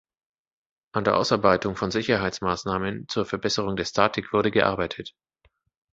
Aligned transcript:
An 0.93 1.03
der 1.03 1.15
Ausarbeitung 1.15 1.75
von 1.75 1.91
Sicherungsmaßnahmen 1.91 3.07
zur 3.07 3.23
Verbesserung 3.27 3.75
der 3.75 3.85
Statik 3.85 4.33
wurde 4.33 4.49
gearbeitet. 4.49 5.13